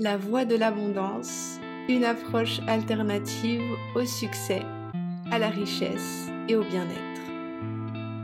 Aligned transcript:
La 0.00 0.16
voie 0.16 0.44
de 0.44 0.54
l'abondance, 0.54 1.58
une 1.88 2.04
approche 2.04 2.60
alternative 2.68 3.64
au 3.96 4.06
succès, 4.06 4.62
à 5.32 5.40
la 5.40 5.48
richesse 5.48 6.28
et 6.48 6.54
au 6.54 6.62
bien-être. 6.62 7.18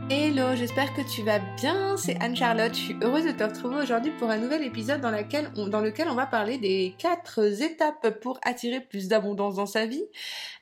Hello, 0.09 0.55
j'espère 0.55 0.93
que 0.93 1.01
tu 1.13 1.21
vas 1.23 1.39
bien, 1.57 1.97
c'est 1.97 2.15
Anne-Charlotte, 2.21 2.73
je 2.73 2.79
suis 2.79 2.95
heureuse 3.01 3.25
de 3.25 3.31
te 3.31 3.43
retrouver 3.43 3.75
aujourd'hui 3.81 4.11
pour 4.11 4.29
un 4.29 4.37
nouvel 4.37 4.63
épisode 4.63 5.01
dans, 5.01 5.11
lequel 5.11 6.07
on 6.07 6.15
va 6.15 6.25
parler 6.25 6.57
des 6.57 6.95
quatre 6.97 7.43
étapes 7.61 8.21
pour 8.21 8.39
attirer 8.45 8.79
plus 8.79 9.09
d'abondance 9.09 9.55
dans 9.55 9.65
sa 9.65 9.85
vie. 9.85 10.05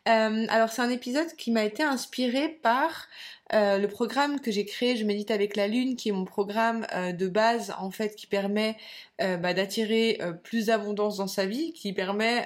Euh, 0.09 0.47
alors 0.49 0.69
c'est 0.69 0.81
un 0.81 0.89
épisode 0.89 1.31
qui 1.37 1.51
m'a 1.51 1.63
été 1.63 1.83
inspiré 1.83 2.49
par 2.49 3.07
euh, 3.53 3.77
le 3.77 3.87
programme 3.87 4.39
que 4.39 4.51
j'ai 4.51 4.65
créé, 4.65 4.97
je 4.97 5.05
médite 5.05 5.29
avec 5.29 5.55
la 5.55 5.67
lune, 5.67 5.95
qui 5.95 6.09
est 6.09 6.11
mon 6.11 6.25
programme 6.25 6.87
euh, 6.93 7.11
de 7.11 7.27
base 7.27 7.73
en 7.77 7.91
fait, 7.91 8.15
qui 8.15 8.25
permet 8.25 8.75
euh, 9.21 9.37
bah, 9.37 9.53
d'attirer 9.53 10.19
plus 10.43 10.67
d'abondance 10.67 11.17
dans 11.17 11.27
sa 11.27 11.45
vie, 11.45 11.73
qui 11.73 11.93
permet 11.93 12.45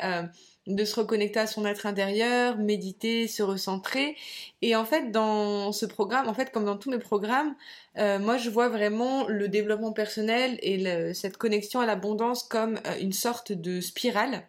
de 0.67 0.84
se 0.84 0.95
reconnecter 0.95 1.40
à 1.40 1.48
son 1.48 1.66
être 1.66 1.86
intérieur, 1.86 2.58
méditer, 2.58 3.28
se 3.28 3.41
recentrer. 3.41 4.17
Et 4.62 4.76
en 4.76 4.84
fait, 4.84 5.12
dans 5.12 5.72
ce 5.72 5.86
programme, 5.86 6.28
en 6.28 6.34
fait, 6.34 6.52
comme 6.52 6.66
dans 6.66 6.78
tous 6.78 6.91
mes 6.91 7.00
programmes, 7.00 7.55
moi, 7.95 8.38
je 8.38 8.50
vois 8.50 8.67
vraiment 8.67 9.28
le 9.28 9.48
développement 9.48 9.94
personnel 9.94 10.59
et 10.62 11.14
cette 11.14 11.38
connexion 11.38 11.80
à 11.80 11.86
l'abondance 11.86 12.44
comme 12.44 12.80
une 13.00 13.14
sorte 13.14 13.53
de 13.53 13.80
spirale. 13.80 14.44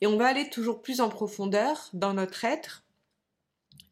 Et 0.00 0.06
on 0.06 0.16
va 0.16 0.26
aller 0.26 0.50
toujours 0.50 0.82
plus 0.82 1.00
en 1.00 1.08
profondeur 1.08 1.90
dans 1.92 2.14
notre 2.14 2.44
être 2.44 2.82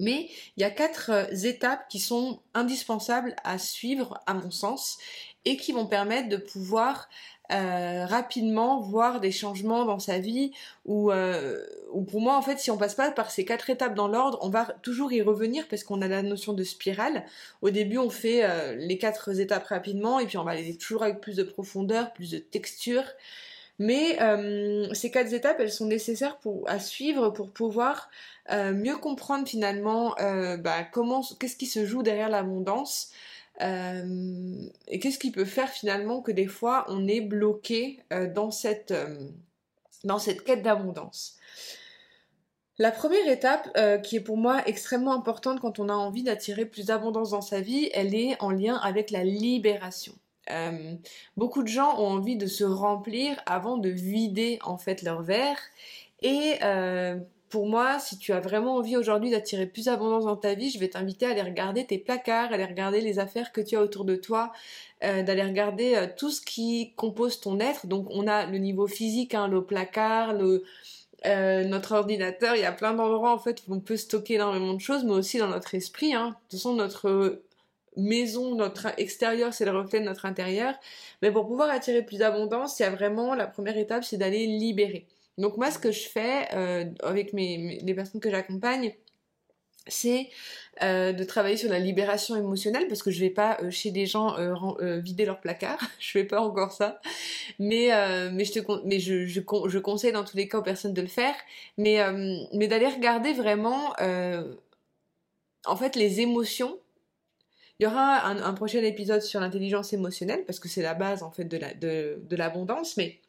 mais 0.00 0.28
il 0.56 0.62
y 0.62 0.64
a 0.64 0.70
quatre 0.70 1.10
euh, 1.10 1.26
étapes 1.44 1.86
qui 1.88 2.00
sont 2.00 2.40
indispensables 2.54 3.36
à 3.44 3.58
suivre, 3.58 4.18
à 4.26 4.34
mon 4.34 4.50
sens, 4.50 4.98
et 5.44 5.56
qui 5.56 5.72
vont 5.72 5.86
permettre 5.86 6.28
de 6.28 6.36
pouvoir 6.36 7.08
euh, 7.52 8.06
rapidement 8.06 8.80
voir 8.80 9.20
des 9.20 9.32
changements 9.32 9.84
dans 9.84 9.98
sa 9.98 10.18
vie 10.18 10.52
euh, 10.88 11.64
ou, 11.92 12.02
pour 12.02 12.20
moi 12.20 12.36
en 12.36 12.42
fait 12.42 12.60
si 12.60 12.70
on 12.70 12.76
passe 12.76 12.94
pas 12.94 13.10
par 13.10 13.32
ces 13.32 13.44
quatre 13.44 13.70
étapes 13.70 13.96
dans 13.96 14.06
l'ordre 14.06 14.38
on 14.42 14.50
va 14.50 14.66
toujours 14.82 15.12
y 15.12 15.20
revenir 15.20 15.66
parce 15.66 15.82
qu'on 15.82 16.00
a 16.00 16.06
la 16.06 16.22
notion 16.22 16.52
de 16.52 16.62
spirale. 16.62 17.24
Au 17.60 17.70
début 17.70 17.98
on 17.98 18.10
fait 18.10 18.76
les 18.76 18.98
quatre 18.98 19.40
étapes 19.40 19.66
rapidement 19.66 20.20
et 20.20 20.26
puis 20.26 20.38
on 20.38 20.44
va 20.44 20.52
aller 20.52 20.76
toujours 20.76 21.02
avec 21.02 21.20
plus 21.20 21.36
de 21.36 21.42
profondeur 21.42 22.12
plus 22.12 22.30
de 22.30 22.38
texture 22.38 23.02
mais 23.80 24.20
euh, 24.20 24.92
ces 24.92 25.10
quatre 25.10 25.32
étapes, 25.32 25.58
elles 25.58 25.72
sont 25.72 25.86
nécessaires 25.86 26.38
à 26.66 26.78
suivre 26.78 27.30
pour 27.30 27.50
pouvoir 27.50 28.10
euh, 28.52 28.74
mieux 28.74 28.98
comprendre 28.98 29.48
finalement 29.48 30.14
euh, 30.20 30.58
bah, 30.58 30.84
qu'est-ce 30.84 31.56
qui 31.56 31.64
se 31.64 31.86
joue 31.86 32.02
derrière 32.02 32.28
l'abondance. 32.28 33.10
et 33.58 34.98
qu'est-ce 35.00 35.18
qui 35.18 35.30
peut 35.30 35.46
faire 35.46 35.70
finalement 35.70 36.20
que 36.20 36.30
des 36.30 36.46
fois 36.46 36.84
on 36.88 37.08
est 37.08 37.22
bloqué 37.22 38.00
dans, 38.34 38.50
cette, 38.50 38.92
dans 40.04 40.18
cette 40.18 40.44
quête 40.44 40.62
d'abondance. 40.62 41.38
La 42.78 42.90
première 42.90 43.28
étape, 43.28 43.66
qui 44.02 44.16
est 44.16 44.20
pour 44.20 44.36
moi 44.36 44.62
extrêmement 44.66 45.14
importante 45.14 45.60
quand 45.60 45.78
on 45.78 45.88
a 45.88 45.94
envie 45.94 46.22
d'attirer 46.22 46.66
plus 46.66 46.86
d'abondance 46.86 47.30
dans 47.30 47.40
sa 47.40 47.62
vie, 47.62 47.88
elle 47.94 48.14
est 48.14 48.36
en 48.40 48.50
lien 48.50 48.76
avec 48.76 49.10
la 49.10 49.24
libération. 49.24 50.12
Euh, 50.50 50.94
beaucoup 51.36 51.62
de 51.62 51.68
gens 51.68 51.98
ont 51.98 52.06
envie 52.06 52.36
de 52.36 52.46
se 52.46 52.64
remplir 52.64 53.40
avant 53.46 53.76
de 53.76 53.88
vider 53.88 54.58
en 54.62 54.78
fait 54.78 55.02
leur 55.02 55.22
verre. 55.22 55.58
Et 56.22 56.56
euh, 56.62 57.16
pour 57.48 57.66
moi, 57.66 57.98
si 57.98 58.18
tu 58.18 58.32
as 58.32 58.40
vraiment 58.40 58.76
envie 58.76 58.96
aujourd'hui 58.96 59.30
d'attirer 59.30 59.66
plus 59.66 59.86
d'abondance 59.86 60.24
dans 60.24 60.36
ta 60.36 60.54
vie, 60.54 60.70
je 60.70 60.78
vais 60.78 60.88
t'inviter 60.88 61.26
à 61.26 61.30
aller 61.30 61.42
regarder 61.42 61.86
tes 61.86 61.98
placards, 61.98 62.50
à 62.50 62.54
aller 62.54 62.64
regarder 62.64 63.00
les 63.00 63.18
affaires 63.18 63.52
que 63.52 63.60
tu 63.60 63.76
as 63.76 63.80
autour 63.80 64.04
de 64.04 64.16
toi, 64.16 64.52
euh, 65.02 65.22
d'aller 65.22 65.42
regarder 65.42 66.08
tout 66.16 66.30
ce 66.30 66.40
qui 66.40 66.92
compose 66.96 67.40
ton 67.40 67.58
être. 67.60 67.86
Donc 67.86 68.06
on 68.10 68.26
a 68.26 68.46
le 68.46 68.58
niveau 68.58 68.86
physique, 68.86 69.34
hein, 69.34 69.48
le 69.48 69.64
placard, 69.64 70.34
notre 71.24 71.92
ordinateur, 71.92 72.54
il 72.54 72.62
y 72.62 72.64
a 72.64 72.72
plein 72.72 72.94
d'endroits 72.94 73.32
en 73.32 73.38
fait 73.38 73.62
où 73.66 73.74
on 73.74 73.80
peut 73.80 73.96
stocker 73.96 74.34
énormément 74.34 74.74
de 74.74 74.80
choses, 74.80 75.04
mais 75.04 75.12
aussi 75.12 75.38
dans 75.38 75.48
notre 75.48 75.74
esprit. 75.74 76.14
Hein. 76.14 76.28
De 76.28 76.34
toute 76.50 76.52
façon, 76.52 76.74
notre 76.74 77.40
maison, 77.96 78.54
notre 78.54 78.88
extérieur, 78.98 79.52
c'est 79.52 79.64
le 79.64 79.72
reflet 79.72 80.00
de 80.00 80.04
notre 80.04 80.26
intérieur. 80.26 80.74
Mais 81.22 81.30
pour 81.30 81.46
pouvoir 81.46 81.70
attirer 81.70 82.02
plus 82.02 82.18
d'abondance, 82.18 82.78
il 82.78 82.82
y 82.82 82.86
a 82.86 82.90
vraiment 82.90 83.34
la 83.34 83.46
première 83.46 83.76
étape, 83.76 84.04
c'est 84.04 84.16
d'aller 84.16 84.46
libérer. 84.46 85.06
Donc 85.38 85.56
moi, 85.56 85.70
ce 85.70 85.78
que 85.78 85.90
je 85.90 86.08
fais 86.08 86.48
euh, 86.54 86.84
avec 87.02 87.32
mes, 87.32 87.80
les 87.82 87.94
personnes 87.94 88.20
que 88.20 88.30
j'accompagne, 88.30 88.94
c'est 89.86 90.28
euh, 90.82 91.12
de 91.12 91.24
travailler 91.24 91.56
sur 91.56 91.70
la 91.70 91.78
libération 91.78 92.36
émotionnelle 92.36 92.86
parce 92.86 93.02
que 93.02 93.10
je 93.10 93.18
vais 93.20 93.30
pas 93.30 93.58
euh, 93.62 93.70
chez 93.70 93.90
des 93.90 94.06
gens 94.06 94.36
vider 94.98 95.24
leur 95.24 95.40
placard, 95.40 95.80
je 95.98 96.10
fais 96.10 96.24
pas 96.24 96.40
encore 96.40 96.72
ça, 96.72 97.00
mais 97.58 97.88
mais 98.30 98.44
je 98.44 98.52
te 98.52 98.86
mais 98.86 99.00
je, 99.00 99.26
je, 99.26 99.40
je, 99.40 99.78
conseille 99.78 100.12
dans 100.12 100.24
tous 100.24 100.36
les 100.36 100.46
cas 100.46 100.58
aux 100.58 100.62
personnes 100.62 100.92
de 100.92 101.00
le 101.00 101.08
faire, 101.08 101.34
mais 101.78 101.98
mais 102.52 102.68
d'aller 102.68 102.88
regarder 102.88 103.32
vraiment 103.32 103.94
en 105.66 105.76
fait 105.76 105.96
les 105.96 106.20
émotions 106.20 106.78
il 107.80 107.84
y 107.84 107.86
aura 107.86 108.26
un, 108.26 108.52
prochain 108.52 108.82
épisode 108.82 109.22
sur 109.22 109.40
l'intelligence 109.40 109.94
émotionnelle 109.94 110.44
parce 110.44 110.60
que 110.60 110.68
c'est 110.68 110.82
la 110.82 110.92
base 110.92 111.22
en 111.22 111.30
fait 111.30 111.44
de 111.44 112.36
l'abondance, 112.36 112.98
mais 112.98 113.20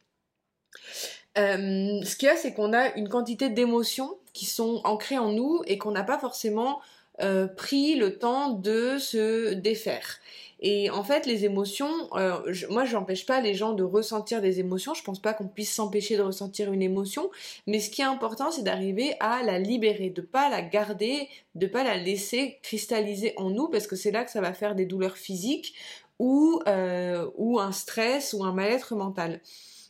euh, 1.38 2.02
ce 2.04 2.16
qu'il 2.16 2.28
y 2.28 2.30
a, 2.30 2.36
c'est 2.36 2.52
qu'on 2.52 2.74
a 2.74 2.94
une 2.96 3.08
quantité 3.08 3.48
d'émotions 3.48 4.18
qui 4.34 4.44
sont 4.44 4.82
ancrées 4.84 5.16
en 5.16 5.32
nous 5.32 5.62
et 5.66 5.78
qu'on 5.78 5.92
n'a 5.92 6.04
pas 6.04 6.18
forcément 6.18 6.82
euh, 7.20 7.46
pris 7.46 7.94
le 7.94 8.18
temps 8.18 8.50
de 8.50 8.98
se 8.98 9.52
défaire. 9.52 10.18
Et 10.64 10.90
en 10.90 11.02
fait, 11.02 11.26
les 11.26 11.44
émotions, 11.44 11.90
euh, 12.14 12.40
je, 12.46 12.68
moi, 12.68 12.84
j'empêche 12.84 13.26
pas 13.26 13.40
les 13.40 13.52
gens 13.52 13.72
de 13.72 13.82
ressentir 13.82 14.40
des 14.40 14.60
émotions. 14.60 14.94
Je 14.94 15.02
pense 15.02 15.20
pas 15.20 15.34
qu'on 15.34 15.48
puisse 15.48 15.74
s'empêcher 15.74 16.16
de 16.16 16.22
ressentir 16.22 16.72
une 16.72 16.82
émotion. 16.82 17.30
Mais 17.66 17.80
ce 17.80 17.90
qui 17.90 18.00
est 18.00 18.04
important, 18.04 18.52
c'est 18.52 18.62
d'arriver 18.62 19.14
à 19.18 19.42
la 19.42 19.58
libérer, 19.58 20.10
de 20.10 20.20
pas 20.20 20.48
la 20.48 20.62
garder, 20.62 21.28
de 21.56 21.66
pas 21.66 21.82
la 21.82 21.96
laisser 21.96 22.60
cristalliser 22.62 23.34
en 23.36 23.50
nous, 23.50 23.68
parce 23.68 23.88
que 23.88 23.96
c'est 23.96 24.12
là 24.12 24.24
que 24.24 24.30
ça 24.30 24.40
va 24.40 24.52
faire 24.52 24.76
des 24.76 24.86
douleurs 24.86 25.16
physiques 25.16 25.74
ou 26.20 26.62
euh, 26.68 27.28
ou 27.36 27.58
un 27.58 27.72
stress 27.72 28.32
ou 28.32 28.44
un 28.44 28.52
mal-être 28.52 28.94
mental. 28.94 29.40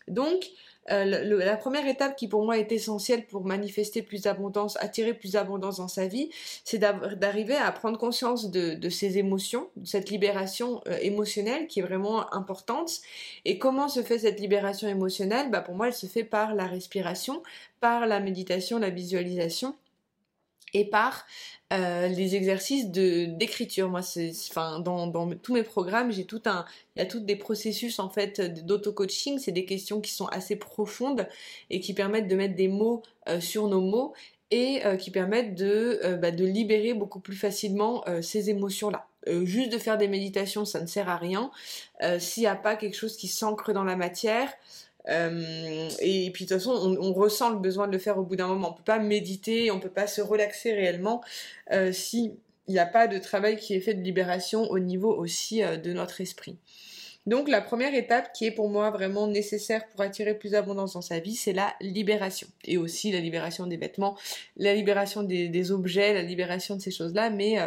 Donc 0.09 0.51
euh, 0.91 1.05
la 1.05 1.57
première 1.57 1.87
étape 1.87 2.17
qui 2.17 2.27
pour 2.27 2.45
moi 2.45 2.59
est 2.59 2.73
essentielle 2.73 3.27
pour 3.27 3.45
manifester 3.45 4.03
plus 4.03 4.23
d'abondance, 4.23 4.77
attirer 4.81 5.15
plus 5.15 5.33
d'abondance 5.33 5.77
dans 5.77 5.89
sa 5.89 6.07
vie, 6.07 6.31
c'est 6.65 6.79
d'arriver 6.79 7.57
à 7.57 7.71
prendre 7.71 7.99
conscience 7.99 8.51
de, 8.51 8.89
ses 8.89 9.19
émotions, 9.19 9.69
de 9.77 9.87
cette 9.87 10.11
libération 10.11 10.81
euh, 10.89 10.99
émotionnelle 11.01 11.67
qui 11.69 11.81
est 11.81 11.85
vraiment 11.85 12.33
importante. 12.35 13.01
Et 13.45 13.59
comment 13.59 13.89
se 13.89 14.03
fait 14.03 14.21
cette 14.21 14.41
libération 14.41 14.89
émotionnelle? 14.89 15.51
Bah 15.51 15.61
Pour 15.61 15.75
moi, 15.75 15.89
elle 15.89 15.95
se 15.95 16.07
fait 16.07 16.25
par 16.25 16.55
la 16.55 16.67
respiration, 16.67 17.43
par 17.81 18.07
la 18.07 18.21
méditation, 18.21 18.79
la 18.79 18.91
visualisation 18.91 19.75
et 20.75 20.85
par 20.85 21.27
euh, 21.73 22.09
les 22.09 22.35
exercices 22.35 22.91
d'écriture. 22.91 23.89
Moi, 23.89 24.03
c'est, 24.03 24.33
enfin, 24.51 24.81
dans, 24.81 25.07
dans 25.07 25.31
tous 25.37 25.55
mes 25.55 25.63
programmes, 25.63 26.13
j'ai 26.13 26.27
tout 26.27 26.43
un, 26.45 26.67
il 26.97 26.99
y 26.99 27.03
a 27.03 27.07
tous 27.07 27.21
des 27.21 27.37
processus 27.37 27.99
en 27.99 28.11
fait 28.11 28.65
d'auto-coaching. 28.65 29.39
C'est 29.39 29.53
des 29.53 29.65
questions 29.65 30.01
qui 30.01 30.13
sont 30.13 30.27
assez 30.27 30.57
profondes 30.57 31.27
et 31.71 31.81
qui 31.81 31.95
permettent 31.95 32.29
de 32.29 32.37
mettre 32.37 32.57
des 32.57 32.69
mots 32.69 33.03
euh, 33.29 33.41
sur 33.41 33.69
nos 33.69 33.81
mots 33.81 34.13
et 34.51 34.85
euh, 34.85 34.97
qui 34.97 35.11
permettent 35.11 35.55
de, 35.55 36.19
bah, 36.21 36.31
de 36.31 36.45
libérer 36.45 36.93
beaucoup 36.93 37.21
plus 37.21 37.37
facilement 37.37 38.05
ces 38.21 38.51
émotions-là. 38.51 39.07
juste 39.45 39.73
de 39.73 39.79
faire 39.79 39.97
des 39.97 40.09
méditations, 40.09 40.67
ça 40.67 40.79
ne 40.79 40.87
sert 40.87 41.09
à 41.09 41.17
rien. 41.17 41.51
S'il 42.19 42.43
n'y 42.43 42.49
a 42.49 42.57
pas 42.57 42.77
quelque 42.77 42.97
chose 42.97 43.17
qui 43.17 43.29
s'ancre 43.29 43.73
dans 43.73 43.85
la 43.85 43.97
matière, 43.97 44.53
euh, 45.09 45.89
et 46.01 46.31
puis 46.31 46.45
de 46.45 46.49
toute 46.49 46.59
façon, 46.59 46.97
on, 47.01 47.13
ressent 47.13 47.51
le 47.51 47.59
besoin 47.59 47.87
de 47.87 47.93
le 47.93 47.99
faire 47.99 48.19
au 48.19 48.23
bout 48.23 48.37
d'un 48.37 48.47
moment. 48.47 48.71
On 48.71 48.75
peut 48.75 48.83
pas 48.85 48.99
méditer, 48.99 49.71
on 49.71 49.81
peut 49.81 49.91
pas 49.91 50.07
se 50.07 50.21
relaxer 50.21 50.73
réellement 50.73 51.23
euh, 51.73 51.93
si 51.93 52.33
il 52.69 52.75
n'y 52.75 52.79
a 52.79 52.87
pas 52.87 53.09
de 53.09 53.19
travail 53.19 53.57
qui 53.57 53.75
est 53.75 53.81
fait 53.81 53.95
de 53.95 54.03
libération 54.03 54.63
au 54.71 54.79
niveau 54.79 55.13
aussi 55.13 55.63
euh, 55.63 55.77
de 55.77 55.93
notre 55.93 56.21
esprit. 56.21 56.57
Donc 57.27 57.49
la 57.49 57.61
première 57.61 57.95
étape 57.95 58.33
qui 58.33 58.47
est 58.47 58.51
pour 58.51 58.69
moi 58.69 58.91
vraiment 58.91 59.29
nécessaire 59.29 59.87
pour 59.89 60.01
attirer 60.01 60.35
plus 60.35 60.51
d'abondance 60.53 60.95
dans 60.95 61.03
sa 61.03 61.21
vie, 61.21 61.37
c'est 61.37 61.53
la 61.53 61.75
libération. 61.81 62.49
Et 62.65 62.79
aussi 62.79 63.13
la 63.13 63.21
libération 63.21 63.67
des 63.67 63.77
vêtements, 63.77 64.17
la 64.57 64.75
libération 64.75 65.23
des, 65.23 65.71
objets, 65.71 66.15
la 66.15 66.23
libération 66.23 66.75
de 66.75 66.81
ces 66.81 66.91
choses-là, 66.91 67.31
mais 67.31 67.59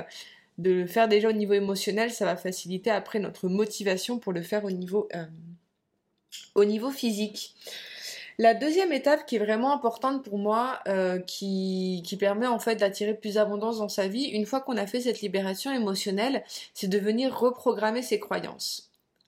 de 0.57 0.71
le 0.71 0.86
faire 0.88 1.07
déjà 1.07 1.30
au 1.30 1.33
niveau 1.33 1.54
émotionnel, 1.54 2.12
ça 2.12 2.25
va 2.25 2.36
faciliter 2.36 2.89
après 2.89 3.19
notre 3.19 3.48
motivation 3.48 4.19
pour 4.19 4.33
le 4.33 4.42
faire 4.42 4.65
au 4.65 4.71
niveau 4.71 5.07
au 6.55 6.65
niveau 6.65 6.91
physique. 6.91 7.53
La 8.37 8.53
deuxième 8.53 8.91
étape 8.91 9.25
qui 9.25 9.37
est 9.37 9.39
vraiment 9.39 9.73
importante 9.73 10.23
pour 10.23 10.37
moi, 10.37 10.79
euh, 10.87 11.19
qui, 11.19 12.03
qui, 12.05 12.17
permet 12.17 12.47
en 12.47 12.59
fait 12.59 12.75
d'attirer 12.75 13.13
plus 13.13 13.35
d'abondance 13.35 13.77
dans 13.77 13.87
sa 13.87 14.09
vie, 14.09 14.25
une 14.25 14.45
fois 14.45 14.59
qu'on 14.59 14.75
a 14.75 14.85
fait 14.87 14.99
cette 14.99 15.21
libération 15.21 15.71
émotionnelle, 15.71 16.43
c'est 16.73 16.89
de 16.89 16.97
venir 16.97 17.37
reprogrammer 17.37 18.01
ses 18.01 18.19
croyances 18.19 18.84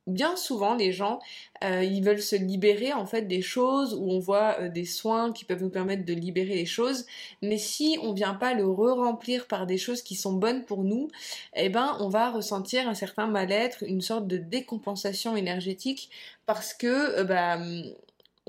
bien 0.07 0.35
souvent 0.37 0.73
les 0.73 0.91
gens 0.91 1.19
euh, 1.63 1.83
ils 1.83 2.03
veulent 2.03 2.21
se 2.21 2.35
libérer 2.35 2.93
en 2.93 3.05
fait 3.05 3.23
des 3.23 3.41
choses 3.41 3.93
où 3.93 4.09
on 4.09 4.19
voit 4.19 4.55
euh, 4.59 4.69
des 4.69 4.85
soins 4.85 5.33
qui 5.33 5.45
peuvent 5.45 5.61
nous 5.61 5.69
permettre 5.69 6.05
de 6.05 6.13
libérer 6.13 6.55
les 6.55 6.65
choses 6.65 7.05
mais 7.41 7.57
si 7.57 7.99
on 8.01 8.13
vient 8.13 8.33
pas 8.33 8.53
le 8.53 8.65
re-remplir 8.65 9.47
par 9.47 9.67
des 9.67 9.77
choses 9.77 10.01
qui 10.01 10.15
sont 10.15 10.33
bonnes 10.33 10.63
pour 10.63 10.83
nous 10.83 11.09
eh 11.55 11.69
ben 11.69 11.97
on 11.99 12.07
va 12.07 12.31
ressentir 12.31 12.87
un 12.87 12.93
certain 12.93 13.27
mal-être 13.27 13.83
une 13.85 14.01
sorte 14.01 14.27
de 14.27 14.37
décompensation 14.37 15.35
énergétique 15.35 16.09
parce 16.45 16.73
que 16.73 17.19
euh, 17.19 17.23
bah 17.23 17.59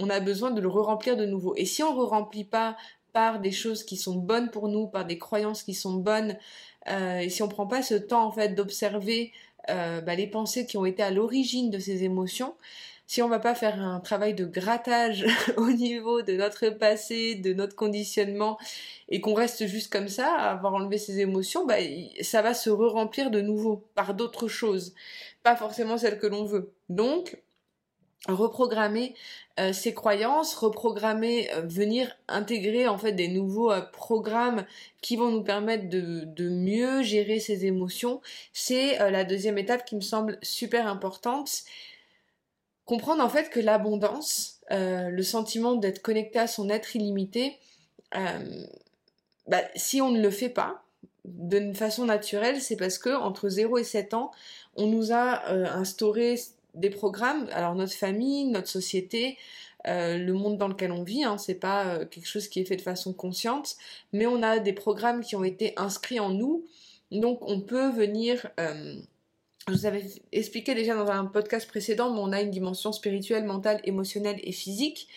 on 0.01 0.11
a 0.11 0.21
besoin 0.21 0.53
de 0.53 0.61
le 0.61 0.69
re-remplir 0.69 1.17
de 1.17 1.27
nouveau. 1.27 1.55
Et 1.57 1.65
si 1.65 1.83
on 1.83 1.93
ne 1.93 2.01
re-remplit 2.01 2.45
pas 2.45 2.77
par 3.13 3.41
des 3.41 3.51
choses 3.51 3.83
qui 3.83 3.97
sont 3.97 4.15
bonnes 4.15 4.49
pour 4.49 4.69
nous, 4.69 4.87
par 4.87 5.05
des 5.05 5.19
croyances 5.19 5.65
qui 5.65 5.75
sont 5.75 5.95
bonnes, 5.95 6.37
et 6.89 7.29
si 7.29 7.43
on 7.43 7.49
prend 7.49 7.67
pas 7.67 7.83
ce 7.83 7.95
temps 7.95 8.25
en 8.25 8.31
fait 8.31 8.55
d'observer 8.55 9.33
euh, 9.71 10.01
bah, 10.01 10.15
les 10.15 10.27
pensées 10.27 10.67
qui 10.67 10.77
ont 10.77 10.87
été 10.87 11.03
à 11.03 11.11
l'origine 11.11 11.71
de 11.71 11.79
ces 11.79 12.05
émotions, 12.05 12.55
si 13.07 13.23
on 13.23 13.29
va 13.29 13.39
pas 13.39 13.55
faire 13.55 13.81
un 13.81 14.01
travail 14.01 14.35
de 14.35 14.45
grattage 14.45 15.25
au 15.57 15.71
niveau 15.71 16.23
de 16.23 16.35
notre 16.35 16.69
passé, 16.69 17.35
de 17.35 17.55
notre 17.55 17.75
conditionnement, 17.75 18.59
et 19.09 19.21
qu'on 19.21 19.35
reste 19.35 19.67
juste 19.67 19.91
comme 19.91 20.09
ça, 20.09 20.35
à 20.35 20.51
avoir 20.53 20.75
enlevé 20.75 20.99
ces 20.99 21.21
émotions, 21.21 21.65
bah, 21.67 21.77
ça 22.21 22.43
va 22.43 22.55
se 22.55 22.69
re-remplir 22.71 23.31
de 23.31 23.41
nouveau 23.41 23.83
par 23.95 24.15
d'autres 24.15 24.49
choses, 24.49 24.95
pas 25.43 25.57
forcément 25.57 25.97
celles 25.97 26.19
que 26.19 26.27
l'on 26.27 26.45
veut. 26.45 26.71
Donc, 26.91 27.39
reprogrammer 28.27 29.15
euh, 29.61 29.73
ses 29.73 29.95
croyances, 29.95 30.55
reprogrammer, 30.55 31.53
euh, 31.55 31.63
venir 31.63 32.17
intégrer 32.29 32.87
en 32.87 32.99
fait 32.99 33.13
des 33.13 33.29
nouveaux 33.29 33.73
euh, 33.73 33.81
programmes 33.81 34.65
qui 35.01 35.17
vont 35.17 35.31
nous 35.31 35.43
permettre 35.43 35.89
de, 35.89 36.49
mieux 36.49 37.03
gérer 37.03 37.41
ses 37.41 37.67
émotions, 37.67 38.21
c'est 38.53 38.99
la 39.11 39.25
deuxième 39.25 39.59
étape 39.59 39.85
qui 39.85 39.97
me 39.97 40.01
semble 40.01 40.39
super 40.43 40.87
importante. 40.87 41.63
Comprendre 42.85 43.23
en 43.23 43.29
fait 43.29 43.51
que 43.51 43.61
l'abondance, 43.61 44.61
le 44.71 45.23
sentiment 45.23 45.75
d'être 45.75 46.01
connecté 46.03 46.39
à 46.39 46.47
son 46.47 46.69
être 46.69 46.97
illimité, 46.97 47.59
bah, 48.13 49.63
si 49.77 50.01
on 50.01 50.11
ne 50.11 50.21
le 50.21 50.31
fait 50.31 50.49
pas 50.49 50.83
d'une 51.25 51.75
façon 51.75 52.07
naturelle, 52.07 52.61
c'est 52.61 52.77
parce 52.77 52.99
que 52.99 53.11
entre 53.11 53.49
0 53.49 53.79
et 53.79 53.85
7 53.85 54.15
ans, 54.15 54.31
on 54.77 54.87
nous 54.87 55.13
a 55.13 55.49
instauré 55.51 56.37
des 56.79 56.91
programmes, 56.91 57.49
alors 57.53 57.75
notre 57.75 57.93
famille, 57.93 58.47
notre 58.47 58.69
société, 58.69 59.37
euh, 59.87 60.19
le 60.19 60.33
monde 60.33 60.59
dans 60.59 60.69
lequel 60.69 60.93
on 60.93 61.03
vit, 61.03 61.25
hein, 61.25 61.39
c'est 61.39 61.55
pas 61.55 61.87
euh, 61.87 62.05
quelque 62.05 62.27
chose 62.27 62.49
qui 62.49 62.61
est 62.61 62.65
fait 62.65 62.77
de 62.77 62.83
façon 62.83 63.13
consciente, 63.13 63.77
mais 64.13 64.27
on 64.27 64.43
a 64.43 64.59
des 64.59 64.73
programmes 64.73 65.23
qui 65.23 65.37
ont 65.37 65.45
été 65.45 65.73
inscrits 65.77 66.21
en 66.21 66.31
nous, 66.31 66.65
donc 67.13 67.39
on 67.43 67.61
peut 67.61 67.91
venir. 67.91 68.49
Euh, 68.59 68.97
je 69.69 69.75
vous 69.75 69.87
avais 69.87 70.05
expliqué 70.33 70.75
déjà 70.75 70.95
dans 70.95 71.11
un 71.11 71.27
podcast 71.27 71.69
précédent, 71.69 72.13
mais 72.13 72.21
on 72.21 72.33
a 72.33 72.41
une 72.41 72.51
dimension 72.51 72.91
spirituelle, 72.91 73.45
mentale, 73.45 73.81
émotionnelle 73.85 74.41
et 74.43 74.53
physique. 74.53 75.09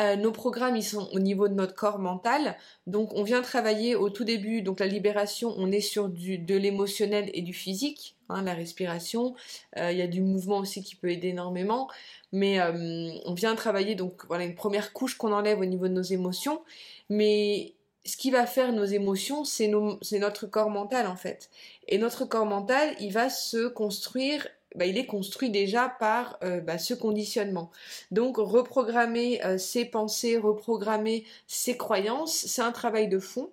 Euh, 0.00 0.16
nos 0.16 0.32
programmes, 0.32 0.76
ils 0.76 0.84
sont 0.84 1.08
au 1.12 1.18
niveau 1.18 1.48
de 1.48 1.54
notre 1.54 1.74
corps 1.74 1.98
mental. 1.98 2.56
Donc, 2.86 3.12
on 3.14 3.22
vient 3.22 3.42
travailler 3.42 3.94
au 3.94 4.10
tout 4.10 4.24
début. 4.24 4.62
Donc, 4.62 4.80
la 4.80 4.86
libération, 4.86 5.54
on 5.56 5.70
est 5.70 5.80
sur 5.80 6.08
du, 6.08 6.38
de 6.38 6.56
l'émotionnel 6.56 7.30
et 7.34 7.42
du 7.42 7.52
physique. 7.52 8.16
Hein, 8.28 8.42
la 8.42 8.54
respiration. 8.54 9.34
Euh, 9.76 9.92
il 9.92 9.98
y 9.98 10.02
a 10.02 10.06
du 10.06 10.22
mouvement 10.22 10.58
aussi 10.58 10.82
qui 10.82 10.96
peut 10.96 11.10
aider 11.10 11.28
énormément. 11.28 11.88
Mais 12.32 12.60
euh, 12.60 13.10
on 13.26 13.34
vient 13.34 13.54
travailler, 13.54 13.94
donc 13.94 14.24
voilà, 14.26 14.44
une 14.44 14.54
première 14.54 14.92
couche 14.92 15.16
qu'on 15.16 15.32
enlève 15.32 15.60
au 15.60 15.66
niveau 15.66 15.88
de 15.88 15.92
nos 15.92 16.02
émotions. 16.02 16.62
Mais 17.10 17.74
ce 18.04 18.16
qui 18.16 18.30
va 18.30 18.46
faire 18.46 18.72
nos 18.72 18.84
émotions, 18.84 19.44
c'est 19.44 19.68
notre 19.68 20.46
corps 20.46 20.70
mental 20.70 21.06
en 21.06 21.16
fait. 21.16 21.50
Et 21.88 21.98
notre 21.98 22.24
corps 22.24 22.46
mental, 22.46 22.94
il 23.00 23.12
va 23.12 23.30
se 23.30 23.68
construire 23.68 24.46
bah, 24.74 24.86
il 24.86 24.98
est 24.98 25.06
construit 25.06 25.50
déjà 25.50 25.88
par 25.88 26.38
euh, 26.42 26.60
bah, 26.60 26.78
ce 26.78 26.94
conditionnement. 26.94 27.70
Donc 28.10 28.36
reprogrammer 28.38 29.44
euh, 29.44 29.58
ses 29.58 29.84
pensées, 29.84 30.36
reprogrammer 30.36 31.24
ses 31.46 31.76
croyances, 31.76 32.46
c'est 32.46 32.62
un 32.62 32.72
travail 32.72 33.08
de 33.08 33.18
fond. 33.18 33.50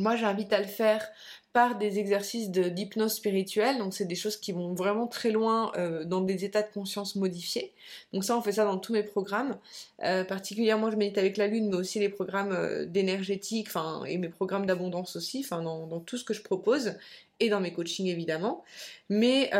Moi 0.00 0.16
j'invite 0.16 0.52
à 0.52 0.58
le 0.58 0.66
faire 0.66 1.06
par 1.52 1.78
des 1.78 1.98
exercices 1.98 2.50
d'hypnose 2.50 3.14
spirituelle. 3.14 3.78
Donc 3.78 3.92
c'est 3.92 4.04
des 4.04 4.14
choses 4.14 4.36
qui 4.36 4.52
vont 4.52 4.72
vraiment 4.74 5.06
très 5.06 5.30
loin 5.30 5.72
euh, 5.76 6.04
dans 6.04 6.20
des 6.20 6.44
états 6.44 6.62
de 6.62 6.70
conscience 6.72 7.16
modifiés. 7.16 7.72
Donc 8.12 8.24
ça, 8.24 8.36
on 8.36 8.42
fait 8.42 8.52
ça 8.52 8.64
dans 8.64 8.78
tous 8.78 8.92
mes 8.92 9.02
programmes. 9.02 9.58
Euh, 10.04 10.22
particulièrement, 10.24 10.90
je 10.90 10.96
médite 10.96 11.18
avec 11.18 11.36
la 11.36 11.48
lune, 11.48 11.70
mais 11.70 11.76
aussi 11.76 11.98
les 11.98 12.08
programmes 12.08 12.52
euh, 12.52 12.84
d'énergétique, 12.86 13.68
et 14.06 14.18
mes 14.18 14.28
programmes 14.28 14.66
d'abondance 14.66 15.16
aussi, 15.16 15.44
dans, 15.50 16.00
tout 16.00 16.16
ce 16.16 16.24
que 16.24 16.34
je 16.34 16.42
propose 16.42 16.94
et 17.40 17.48
dans 17.48 17.60
mes 17.60 17.72
coachings 17.72 18.06
évidemment. 18.06 18.64
Mais 19.08 19.50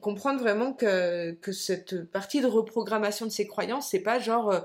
comprendre 0.00 0.40
vraiment 0.40 0.72
que, 0.72 1.32
que 1.32 1.52
cette 1.52 2.04
partie 2.10 2.40
de 2.40 2.46
reprogrammation 2.46 3.26
de 3.26 3.30
ces 3.30 3.46
croyances, 3.46 3.88
c'est 3.88 4.00
pas 4.00 4.18
genre 4.18 4.64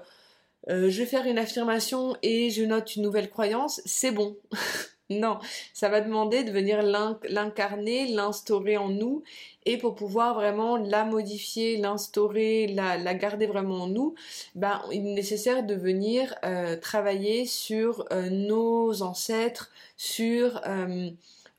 je 0.68 1.00
vais 1.00 1.06
faire 1.06 1.26
une 1.26 1.38
affirmation 1.38 2.16
et 2.24 2.50
je 2.50 2.64
note 2.64 2.96
une 2.96 3.04
nouvelle 3.04 3.30
croyance, 3.30 3.82
c'est 3.86 4.12
bon. 4.12 4.38
Non, 5.10 5.40
ça 5.74 5.88
va 5.88 6.02
demander 6.02 6.44
de 6.44 6.52
venir 6.52 6.82
l'incarner, 6.84 8.08
l'instaurer 8.08 8.76
en 8.76 8.90
nous, 8.90 9.24
et 9.66 9.78
pour 9.78 9.96
pouvoir 9.96 10.34
vraiment 10.34 10.76
la 10.76 11.06
modifier, 11.06 11.78
l'instaurer, 11.78 12.68
la, 12.68 13.14
garder 13.14 13.48
vraiment 13.48 13.84
en 13.84 13.88
nous, 13.88 14.16
ben, 14.56 14.82
il 14.92 15.08
est 15.08 15.14
nécessaire 15.14 15.64
de 15.64 15.76
venir 15.76 16.36
euh, 16.44 16.76
travailler 16.76 17.46
sur 17.46 18.06
euh, 18.12 18.30
nos 18.30 19.02
ancêtres, 19.02 19.72
sur 19.96 20.62
euh, 20.68 21.10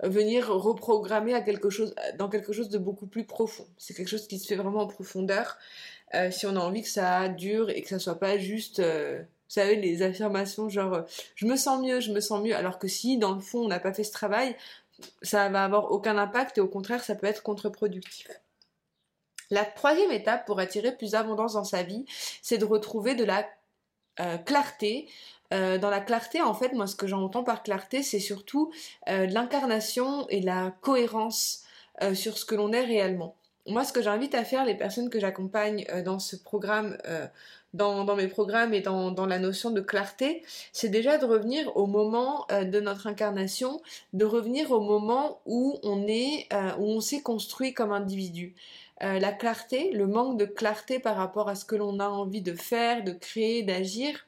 venir 0.03 0.49
reprogrammer 0.49 1.33
à 1.33 1.41
quelque 1.41 1.71
chose, 1.71 1.95
dans 2.19 2.29
quelque 2.29 2.53
chose 2.53 2.69
de 2.69 2.79
beaucoup 2.79 3.07
plus 3.07 3.25
profond. 3.25 3.67
C'est 3.79 3.95
quelque 3.95 4.09
chose 4.09 4.29
qui 4.29 4.39
se 4.39 4.47
fait 4.47 4.57
vraiment 4.57 4.81
en 4.81 4.89
profondeur. 4.89 5.57
Si 6.31 6.47
on 6.47 6.57
a 6.57 6.61
envie 6.61 6.83
que 6.83 6.89
ça 6.89 7.29
dure 7.29 7.71
et 7.71 7.83
que 7.83 7.89
ça 7.89 7.99
soit 7.99 8.19
pas 8.19 8.39
juste 8.39 8.83
vous 9.49 9.55
savez, 9.55 9.77
les 9.77 10.03
affirmations 10.03 10.69
genre 10.69 10.93
euh, 10.93 11.03
je 11.35 11.47
me 11.47 11.57
sens 11.57 11.81
mieux, 11.81 12.01
je 12.01 12.13
me 12.13 12.21
sens 12.21 12.43
mieux, 12.43 12.55
alors 12.55 12.79
que 12.79 12.87
si 12.87 13.17
dans 13.17 13.33
le 13.33 13.41
fond 13.41 13.61
on 13.61 13.69
n'a 13.69 13.81
pas 13.81 13.95
fait 13.95 14.05
ce 14.05 14.13
travail, 14.13 14.55
ça 15.23 15.49
va 15.49 15.65
avoir 15.65 15.91
aucun 15.91 16.19
impact 16.19 16.59
et 16.59 16.61
au 16.61 16.69
contraire 16.69 17.03
ça 17.03 17.15
peut 17.15 17.27
être 17.27 17.43
contre-productif. 17.43 18.29
La 19.51 19.65
troisième 19.65 20.11
étape 20.11 20.45
pour 20.45 20.61
attirer 20.61 20.95
plus 20.95 21.13
d'abondance 21.13 21.55
dans 21.55 21.65
sa 21.65 21.83
vie, 21.83 22.05
c'est 22.43 22.59
de 22.59 22.67
retrouver 22.67 23.15
de 23.15 23.25
la 23.25 23.49
euh, 24.21 24.37
clarté. 24.37 25.09
Euh, 25.55 25.79
dans 25.79 25.89
la 25.89 26.01
clarté, 26.01 26.43
en 26.43 26.53
fait, 26.53 26.75
moi 26.75 26.87
ce 26.87 26.95
que 26.95 27.07
j'entends 27.07 27.43
par 27.43 27.63
clarté, 27.63 28.03
c'est 28.03 28.21
surtout 28.21 28.71
l'incarnation 29.07 30.29
et 30.29 30.43
la 30.43 30.75
cohérence 30.83 31.65
sur 32.13 32.37
ce 32.37 32.45
que 32.45 32.55
l'on 32.55 32.73
est 32.75 32.85
réellement. 32.85 33.35
Moi, 33.69 33.85
ce 33.85 33.93
que 33.93 34.03
j'invite 34.03 34.35
à 34.35 34.45
faire 34.45 34.65
les 34.65 34.75
personnes 34.75 35.11
que 35.11 35.21
j'accompagne 35.21 35.87
dans 36.05 36.19
ce 36.19 36.37
programme 36.37 36.97
dans, 37.75 38.17
mes 38.17 38.29
programmes 38.29 38.73
et 38.73 38.81
dans, 38.81 39.27
la 39.27 39.39
notion 39.39 39.71
de 39.71 39.81
clarté, 39.81 40.43
c'est 40.73 40.89
déjà 40.89 41.19
de 41.19 41.27
revenir 41.27 41.77
au 41.77 41.87
moment 41.87 42.47
euh, 42.51 42.65
de 42.65 42.81
notre 42.81 43.07
incarnation, 43.07 43.81
de 44.13 44.25
revenir 44.25 44.71
au 44.71 44.81
moment 44.81 45.41
où 45.45 45.79
on 45.83 46.07
est, 46.07 46.47
euh, 46.53 46.73
où 46.79 46.85
on 46.85 47.01
s'est 47.01 47.21
construit 47.21 47.75
comme 47.75 47.93
individu. 47.93 48.55
Euh, 49.03 49.19
la 49.19 49.33
clarté, 49.33 49.93
le 49.93 50.07
manque 50.07 50.39
de 50.39 50.47
clarté 50.47 50.99
par 50.99 51.17
rapport 51.17 51.49
à 51.49 51.55
ce 51.55 51.65
que 51.65 51.77
l'on 51.77 52.01
a 52.01 52.09
envie 52.09 52.43
de 52.43 52.55
faire, 52.55 53.05
de 53.05 53.13
créer, 53.13 53.63
d'agir, 53.63 54.27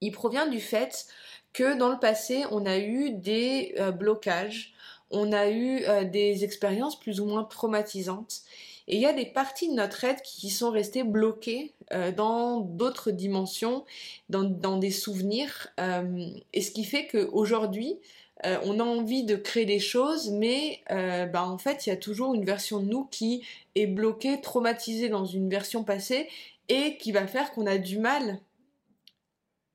il 0.00 0.12
provient 0.12 0.46
du 0.46 0.60
fait 0.60 1.06
que 1.52 1.76
dans 1.76 1.90
le 1.90 1.98
passé, 1.98 2.44
on 2.50 2.66
a 2.66 2.78
eu 2.78 3.10
des 3.10 3.74
blocages, 3.94 4.72
on 5.12 5.32
a 5.32 5.50
eu 5.50 5.84
des 6.10 6.44
expériences 6.44 6.98
plus 6.98 7.20
ou 7.20 7.26
moins 7.26 7.44
traumatisantes 7.44 8.42
et 8.88 8.96
il 8.96 9.00
y 9.00 9.06
a 9.06 9.12
des 9.12 9.26
parties 9.26 9.68
de 9.68 9.74
notre 9.74 10.04
être 10.04 10.22
qui 10.22 10.50
sont 10.50 10.70
restées 10.70 11.04
bloquées 11.04 11.72
euh, 11.92 12.10
dans 12.10 12.60
d'autres 12.60 13.10
dimensions, 13.10 13.84
dans, 14.28 14.76
des 14.76 14.90
souvenirs. 14.90 15.68
Euh, 15.78 16.28
et 16.52 16.62
ce 16.62 16.72
qui 16.72 16.84
fait 16.84 17.06
qu'aujourd'hui, 17.06 17.98
euh, 18.44 18.58
on 18.64 18.80
a 18.80 18.84
envie 18.84 19.22
de 19.22 19.36
créer 19.36 19.66
des 19.66 19.78
choses, 19.78 20.30
mais 20.30 20.82
bah, 20.88 21.46
en 21.46 21.58
fait, 21.58 21.86
il 21.86 21.90
y 21.90 21.92
a 21.92 21.96
toujours 21.96 22.34
une 22.34 22.44
version 22.44 22.80
de 22.80 22.86
nous 22.86 23.04
qui 23.04 23.46
est 23.76 23.86
bloquée, 23.86 24.40
traumatisée 24.40 25.08
dans 25.08 25.26
une 25.26 25.48
version 25.48 25.84
passée, 25.84 26.28
et 26.68 26.96
qui 26.96 27.12
va 27.12 27.26
faire 27.26 27.52
qu'on 27.52 27.66
a 27.66 27.78
du 27.78 27.98
mal 27.98 28.40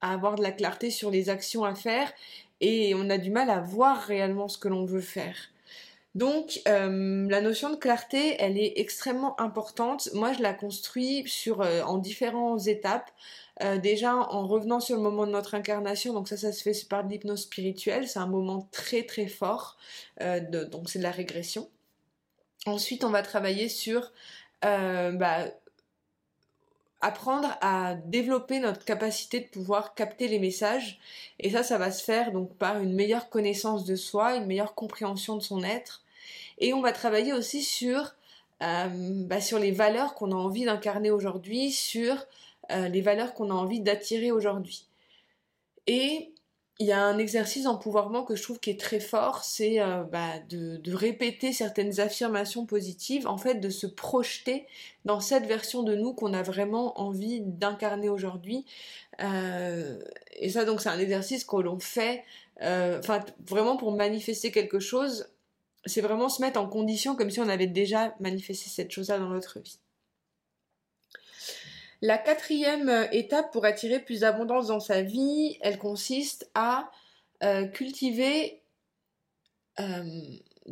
à 0.02 0.14
avoir 0.14 0.36
de 0.36 0.44
la 0.44 0.52
clarté 0.52 0.92
sur 0.92 1.10
les 1.10 1.30
actions 1.30 1.64
à 1.64 1.74
faire, 1.76 2.12
et 2.62 2.94
on 2.96 3.10
a 3.10 3.18
du 3.18 3.32
mal 3.32 3.50
à 3.50 3.60
voir 3.60 4.02
réellement 4.02 4.48
ce 4.48 4.58
que 4.58 4.68
l'on 4.68 4.86
veut 4.86 5.02
faire. 5.02 5.36
Donc 6.18 6.62
euh, 6.68 7.28
la 7.30 7.42
notion 7.42 7.70
de 7.70 7.76
clarté, 7.76 8.36
elle 8.40 8.58
est 8.58 8.74
extrêmement 8.78 9.40
importante. 9.40 10.10
Moi, 10.16 10.34
je 10.34 10.42
la 10.42 10.56
construis 10.56 11.24
sur 11.28 11.62
euh, 11.62 11.84
en 11.84 12.00
différentes 12.00 12.66
étapes. 12.66 13.12
Euh, 13.62 13.78
déjà 13.78 14.16
en 14.16 14.48
revenant 14.48 14.80
sur 14.80 14.96
le 14.96 15.02
moment 15.04 15.28
de 15.28 15.32
notre 15.32 15.54
incarnation, 15.54 16.14
donc 16.14 16.28
ça, 16.28 16.36
ça 16.36 16.52
se 16.52 16.64
fait 16.64 16.88
par 16.90 17.04
l'hypnose 17.04 17.44
spirituelle, 17.44 18.08
c'est 18.08 18.20
un 18.20 18.28
moment 18.28 18.68
très 18.72 19.04
très 19.04 19.28
fort, 19.28 19.78
donc 20.20 20.90
c'est 20.90 21.00
de 21.00 21.04
la 21.04 21.12
régression. 21.12 21.68
Ensuite, 22.68 23.04
on 23.04 23.10
va 23.10 23.24
travailler 23.24 23.68
sur 23.68 24.12
bah, 24.62 25.48
apprendre 27.02 27.56
à 27.62 27.96
développer 27.96 28.60
notre 28.60 28.84
capacité 28.84 29.40
de 29.40 29.48
pouvoir 29.48 29.94
capter 29.94 30.28
les 30.28 30.40
messages, 30.40 31.00
et 31.40 31.52
ça, 31.52 31.64
ça 31.64 31.78
va 31.78 31.92
se 31.92 32.04
faire 32.04 32.32
donc 32.32 32.56
par 32.56 32.80
une 32.80 32.94
meilleure 32.94 33.30
connaissance 33.30 33.86
de 33.86 33.96
soi, 33.96 34.36
une 34.36 34.46
meilleure 34.46 34.76
compréhension 34.76 35.36
de 35.36 35.42
son 35.42 35.64
être, 35.64 36.04
et 36.60 36.74
on 36.74 36.82
va 36.82 36.92
travailler 36.92 37.34
aussi 37.34 37.62
sur, 37.62 38.16
euh, 38.64 38.88
bah, 39.26 39.42
sur 39.42 39.60
les 39.60 39.72
valeurs 39.72 40.16
qu'on 40.16 40.32
a 40.32 40.36
envie 40.36 40.66
d'incarner 40.66 41.12
aujourd'hui, 41.12 41.72
sur 41.72 42.26
euh, 42.72 42.88
les 42.88 43.02
valeurs 43.02 43.34
qu'on 43.34 43.52
a 43.52 43.54
envie 43.54 43.80
d'attirer 43.80 44.32
aujourd'hui. 44.32 44.86
Et 45.86 46.32
il 46.80 46.86
y 46.86 46.92
a 46.92 47.04
un 47.04 47.18
exercice 47.18 47.64
d'empouvoirment 47.64 48.24
que 48.24 48.36
je 48.36 48.44
trouve 48.44 48.60
qui 48.60 48.70
est 48.70 48.80
très 48.80 49.00
fort, 49.00 49.44
c'est 49.44 49.82
euh, 49.82 50.04
bah, 50.04 50.40
de, 50.50 50.80
répéter 50.94 51.52
certaines 51.52 52.00
affirmations 52.00 52.66
positives, 52.68 53.28
en 53.28 53.38
fait 53.38 53.56
de 53.56 53.70
se 53.70 53.88
projeter 53.88 54.68
dans 55.04 55.20
cette 55.20 55.46
version 55.46 55.82
de 55.82 55.96
nous 55.96 56.14
qu'on 56.14 56.34
a 56.34 56.44
vraiment 56.44 57.00
envie 57.00 57.42
d'incarner 57.42 58.10
aujourd'hui. 58.10 58.66
Euh, 59.22 60.00
et 60.34 60.50
ça 60.50 60.66
donc 60.66 60.82
c'est 60.82 60.90
un 60.90 61.00
exercice 61.00 61.46
que 61.46 61.58
l'on 61.58 61.80
fait, 61.80 62.24
euh, 62.62 63.00
enfin 63.00 63.26
vraiment 63.48 63.78
pour 63.78 63.92
manifester 63.92 64.52
quelque 64.52 64.80
chose, 64.80 65.30
c'est 65.86 66.02
vraiment 66.02 66.30
se 66.30 66.42
mettre 66.42 66.60
en 66.60 66.68
condition 66.68 67.16
comme 67.16 67.32
si 67.32 67.40
on 67.40 67.50
avait 67.50 67.68
déjà 67.68 68.16
manifesté 68.20 68.70
cette 68.70 68.92
chose-là 68.92 69.18
dans 69.18 69.30
notre 69.30 69.60
vie. 69.60 69.80
La 72.02 72.18
quatrième 72.18 72.90
euh, 72.90 73.08
étape 73.12 73.52
pour 73.52 73.66
attirer 73.66 74.00
plus 74.00 74.22
d'abondance 74.22 74.68
dans 74.68 74.80
sa 74.80 75.02
vie, 75.02 75.58
elle 75.62 75.78
consiste 75.78 76.50
à 76.54 76.92
euh, 77.44 77.66
cultiver 77.68 78.62
euh, 79.80 80.04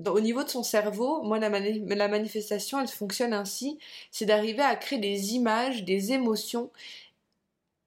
au 0.08 0.20
niveau 0.20 0.44
de 0.44 0.50
son 0.50 0.64
cerveau, 0.64 1.24
moi 1.24 1.40
la, 1.40 1.50
la, 1.50 2.08
manifestation 2.08 2.82
elle 2.82 2.88
fonctionne 2.88 3.34
ainsi, 3.34 3.80
c'est 4.12 4.26
d'arriver 4.26 4.62
à 4.62 4.76
créer 4.76 5.00
des 5.00 5.36
images, 5.36 5.84
des 5.84 6.12
émotions 6.12 6.70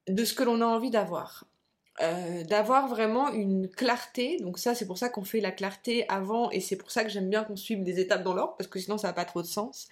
de 0.06 0.24
ce 0.24 0.32
que 0.32 0.42
l'on 0.42 0.60
a 0.62 0.66
envie 0.66 0.90
d'avoir. 0.90 1.44
Euh, 2.00 2.44
d'avoir 2.44 2.86
vraiment 2.86 3.32
une 3.32 3.68
clarté. 3.68 4.38
Donc 4.40 4.58
ça, 4.58 4.76
c'est 4.76 4.86
pour 4.86 4.98
ça 4.98 5.08
qu'on 5.08 5.24
fait 5.24 5.40
la 5.40 5.50
clarté 5.50 6.04
avant 6.08 6.48
et 6.50 6.60
c'est 6.60 6.76
pour 6.76 6.92
ça 6.92 7.02
que 7.02 7.10
j'aime 7.10 7.28
bien 7.28 7.42
qu'on 7.42 7.56
suive 7.56 7.82
des 7.82 7.98
étapes 7.98 8.22
dans 8.22 8.34
l'ordre 8.34 8.54
parce 8.56 8.68
que 8.68 8.78
sinon 8.78 8.98
ça 8.98 9.08
n'a 9.08 9.12
pas 9.14 9.24
trop 9.24 9.42
de 9.42 9.48
sens. 9.48 9.88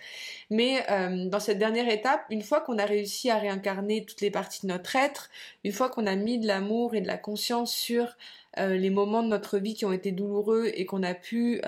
Mais 0.48 0.88
euh, 0.88 1.28
dans 1.28 1.40
cette 1.40 1.58
dernière 1.58 1.88
étape, 1.88 2.24
une 2.30 2.42
fois 2.42 2.60
qu'on 2.60 2.78
a 2.78 2.84
réussi 2.84 3.28
à 3.28 3.38
réincarner 3.38 4.04
toutes 4.04 4.20
les 4.20 4.30
parties 4.30 4.62
de 4.62 4.72
notre 4.72 4.94
être, 4.94 5.30
une 5.64 5.72
fois 5.72 5.88
qu'on 5.90 6.06
a 6.06 6.14
mis 6.14 6.38
de 6.38 6.46
l'amour 6.46 6.94
et 6.94 7.00
de 7.00 7.08
la 7.08 7.18
conscience 7.18 7.74
sur 7.74 8.16
euh, 8.58 8.76
les 8.76 8.90
moments 8.90 9.24
de 9.24 9.28
notre 9.28 9.58
vie 9.58 9.74
qui 9.74 9.84
ont 9.84 9.92
été 9.92 10.12
douloureux 10.12 10.70
et 10.74 10.86
qu'on 10.86 11.02
a 11.02 11.14
pu 11.14 11.60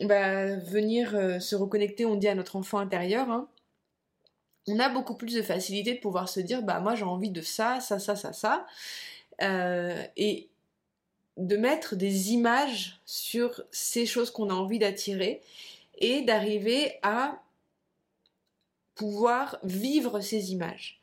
bah, 0.00 0.56
venir 0.56 1.10
se 1.40 1.54
reconnecter, 1.56 2.06
on 2.06 2.16
dit, 2.16 2.28
à 2.28 2.34
notre 2.34 2.56
enfant 2.56 2.78
intérieur, 2.78 3.30
hein, 3.30 3.48
on 4.68 4.78
a 4.80 4.88
beaucoup 4.88 5.14
plus 5.14 5.34
de 5.34 5.42
facilité 5.42 5.94
de 5.94 6.00
pouvoir 6.00 6.28
se 6.28 6.40
dire 6.40 6.62
bah 6.62 6.80
moi 6.80 6.94
j'ai 6.94 7.04
envie 7.04 7.30
de 7.30 7.40
ça, 7.42 7.80
ça, 7.80 7.98
ça, 7.98 8.16
ça, 8.16 8.32
ça. 8.32 8.66
Euh, 9.42 10.02
et 10.16 10.48
de 11.36 11.56
mettre 11.56 11.96
des 11.96 12.32
images 12.32 12.98
sur 13.04 13.62
ces 13.70 14.06
choses 14.06 14.30
qu'on 14.30 14.48
a 14.48 14.54
envie 14.54 14.78
d'attirer 14.78 15.42
et 15.98 16.22
d'arriver 16.22 16.94
à 17.02 17.42
pouvoir 18.94 19.58
vivre 19.62 20.20
ces 20.20 20.52
images. 20.52 21.02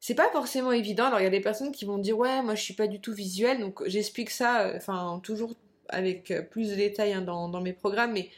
C'est 0.00 0.16
pas 0.16 0.30
forcément 0.30 0.72
évident. 0.72 1.04
Alors 1.04 1.20
il 1.20 1.24
y 1.24 1.28
a 1.28 1.30
des 1.30 1.40
personnes 1.40 1.70
qui 1.70 1.84
vont 1.84 1.98
dire 1.98 2.18
ouais 2.18 2.42
moi 2.42 2.56
je 2.56 2.62
suis 2.62 2.74
pas 2.74 2.88
du 2.88 3.00
tout 3.00 3.12
visuelle 3.12 3.60
donc 3.60 3.86
j'explique 3.86 4.30
ça 4.30 4.62
euh, 4.62 4.76
enfin 4.76 5.20
toujours 5.22 5.54
avec 5.88 6.32
euh, 6.32 6.42
plus 6.42 6.70
de 6.70 6.74
détails 6.74 7.12
hein, 7.12 7.22
dans, 7.22 7.60
mes 7.60 7.72
programmes 7.72 8.12
mais 8.12 8.30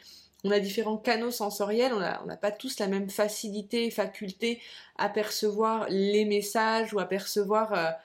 on 0.43 0.51
a 0.51 0.59
différents 0.59 0.97
canaux 0.97 1.29
sensoriels, 1.29 1.93
on 1.93 2.25
n'a 2.25 2.37
pas 2.37 2.51
tous 2.51 2.79
la 2.79 2.87
même 2.87 3.09
facilité, 3.09 3.91
faculté 3.91 4.59
à 4.97 5.07
percevoir 5.07 5.87
les 5.89 6.25
messages 6.25 6.93
ou 6.93 6.99
à 6.99 7.05
percevoir 7.05 7.95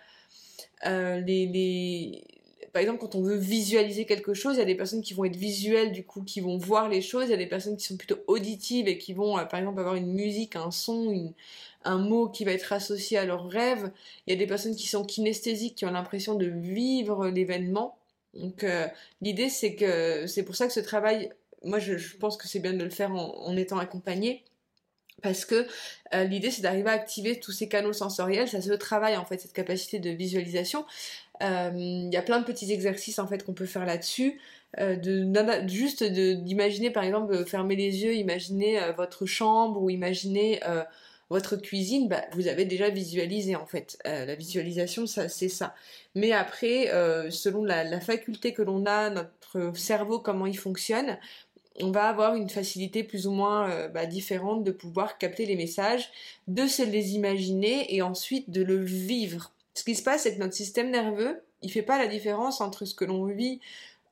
les, 0.84 2.24
Par 2.72 2.82
exemple, 2.82 2.98
quand 3.00 3.14
on 3.14 3.22
veut 3.22 3.36
visualiser 3.36 4.04
quelque 4.06 4.34
chose, 4.34 4.56
il 4.56 4.58
y 4.58 4.62
a 4.62 4.66
des 4.66 4.74
personnes 4.74 5.02
qui 5.02 5.14
vont 5.14 5.24
être 5.24 5.36
visuelles, 5.36 5.92
du 5.92 6.04
coup, 6.04 6.22
qui 6.22 6.40
vont 6.40 6.56
voir 6.58 6.88
les 6.88 7.02
choses. 7.02 7.24
Il 7.24 7.30
y 7.30 7.34
a 7.34 7.38
des 7.38 7.46
personnes 7.46 7.76
qui 7.76 7.84
sont 7.84 7.96
plutôt 7.96 8.18
auditives 8.26 8.88
et 8.88 8.98
qui 8.98 9.12
vont, 9.12 9.38
euh, 9.38 9.44
par 9.44 9.60
exemple, 9.60 9.80
avoir 9.80 9.94
une 9.94 10.12
musique, 10.12 10.56
un 10.56 10.70
son, 10.70 11.32
un 11.84 11.98
mot 11.98 12.28
qui 12.28 12.44
va 12.44 12.52
être 12.52 12.72
associé 12.72 13.18
à 13.18 13.24
leur 13.24 13.48
rêve. 13.48 13.90
Il 14.26 14.30
y 14.30 14.34
a 14.34 14.38
des 14.38 14.46
personnes 14.46 14.76
qui 14.76 14.86
sont 14.86 15.04
kinesthésiques, 15.04 15.76
qui 15.76 15.86
ont 15.86 15.92
l'impression 15.92 16.34
de 16.34 16.46
vivre 16.46 17.28
l'événement. 17.28 17.96
Donc, 18.34 18.64
euh, 18.64 18.86
l'idée, 19.22 19.48
c'est 19.48 19.74
que 19.74 20.26
c'est 20.26 20.42
pour 20.42 20.56
ça 20.56 20.66
que 20.66 20.72
ce 20.72 20.80
travail, 20.80 21.30
moi, 21.64 21.78
je, 21.78 22.16
pense 22.16 22.36
que 22.36 22.48
c'est 22.48 22.60
bien 22.60 22.74
de 22.74 22.84
le 22.84 22.90
faire 22.90 23.12
en 23.14 23.56
étant 23.56 23.78
accompagné 23.78 24.44
parce 25.22 25.44
que 25.44 25.66
euh, 26.14 26.24
l'idée 26.24 26.50
c'est 26.50 26.62
d'arriver 26.62 26.90
à 26.90 26.92
activer 26.92 27.40
tous 27.40 27.52
ces 27.52 27.68
canaux 27.68 27.92
sensoriels, 27.92 28.48
ça 28.48 28.60
se 28.60 28.72
travaille 28.72 29.16
en 29.16 29.24
fait 29.24 29.38
cette 29.40 29.52
capacité 29.52 29.98
de 29.98 30.10
visualisation. 30.10 30.84
Euh, 31.42 31.70
il 31.74 32.12
y 32.12 32.16
a 32.16 32.22
plein 32.22 32.40
de 32.40 32.44
petits 32.44 32.72
exercices 32.72 33.18
en 33.18 33.26
fait 33.26 33.44
qu'on 33.44 33.54
peut 33.54 33.66
faire 33.66 33.86
là-dessus, 33.86 34.40
euh, 34.78 35.66
juste 35.66 36.02
d'imaginer 36.04 36.90
par 36.90 37.04
exemple 37.04 37.44
fermer 37.46 37.76
les 37.76 38.04
yeux, 38.04 38.14
imaginer 38.14 38.80
votre 38.96 39.26
chambre 39.26 39.82
ou 39.82 39.90
imaginer 39.90 40.60
votre 41.28 41.56
cuisine, 41.56 42.08
bah, 42.08 42.22
vous 42.32 42.46
avez 42.46 42.64
déjà 42.64 42.88
visualisé 42.88 43.56
en 43.56 43.66
fait. 43.66 43.98
la 44.04 44.34
visualisation, 44.34 45.06
ça, 45.06 45.28
c'est 45.28 45.48
ça. 45.48 45.74
Mais 46.14 46.32
après, 46.32 46.86
selon 47.30 47.64
la, 47.64 48.00
faculté 48.00 48.52
que 48.52 48.62
l'on 48.62 48.86
a, 48.86 49.10
notre 49.10 49.72
cerveau, 49.76 50.20
comment 50.20 50.46
il 50.46 50.58
fonctionne, 50.58 51.18
on 51.80 51.90
va 51.90 52.04
avoir 52.04 52.34
une 52.34 52.48
facilité 52.48 53.04
plus 53.04 53.26
ou 53.26 53.32
moins 53.32 53.70
euh, 53.70 53.88
bah, 53.88 54.06
différente 54.06 54.64
de 54.64 54.70
pouvoir 54.70 55.18
capter 55.18 55.46
les 55.46 55.56
messages, 55.56 56.10
de 56.48 56.66
se 56.66 56.82
les 56.82 57.14
imaginer 57.14 57.94
et 57.94 58.02
ensuite 58.02 58.50
de 58.50 58.62
le 58.62 58.82
vivre. 58.82 59.52
Ce 59.74 59.84
qui 59.84 59.94
se 59.94 60.02
passe, 60.02 60.22
c'est 60.22 60.34
que 60.34 60.40
notre 60.40 60.54
système 60.54 60.90
nerveux, 60.90 61.42
il 61.62 61.70
fait 61.70 61.82
pas 61.82 61.98
la 61.98 62.06
différence 62.06 62.60
entre 62.60 62.84
ce 62.84 62.94
que 62.94 63.04
l'on 63.04 63.24
vit 63.26 63.60